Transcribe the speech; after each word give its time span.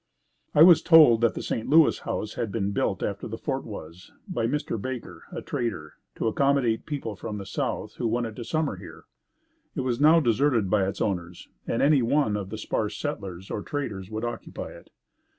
I 0.55 0.63
was 0.63 0.81
told 0.81 1.21
that 1.21 1.35
the 1.35 1.43
St. 1.43 1.69
Louis 1.69 1.99
House 1.99 2.33
had 2.33 2.51
been 2.51 2.71
built 2.71 3.03
after 3.03 3.27
the 3.27 3.37
fort 3.37 3.65
was, 3.65 4.11
by 4.27 4.47
Mr. 4.47 4.81
Baker, 4.81 5.25
a 5.31 5.43
trader, 5.43 5.93
to 6.15 6.25
accommodate 6.27 6.87
people 6.87 7.15
from 7.15 7.37
the 7.37 7.45
south, 7.45 7.97
who 7.97 8.07
wanted 8.07 8.35
to 8.37 8.43
summer 8.43 8.77
here. 8.77 9.03
It 9.75 9.81
was 9.81 10.01
now 10.01 10.19
deserted 10.19 10.71
by 10.71 10.87
its 10.87 11.01
owners 11.01 11.49
and 11.67 11.83
any 11.83 12.01
one 12.01 12.35
of 12.35 12.49
the 12.49 12.57
sparse 12.57 12.97
settlers 12.97 13.51
or 13.51 13.61
traders 13.61 14.09
would 14.09 14.25
occupy 14.25 14.71
it. 14.71 14.89